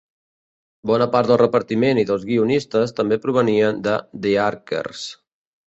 Bona 0.91 1.07
part 1.15 1.29
del 1.31 1.39
repartiment 1.41 2.01
i 2.03 2.07
dels 2.13 2.25
guionistes 2.31 2.95
també 3.03 3.21
provenien 3.29 3.87
de 3.91 3.97
"The 4.27 4.35
Archers". 4.51 5.07